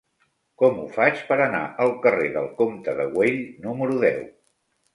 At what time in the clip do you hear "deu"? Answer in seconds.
4.09-4.21